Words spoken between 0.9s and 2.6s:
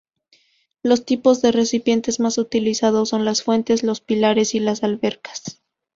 tipos de recipientes más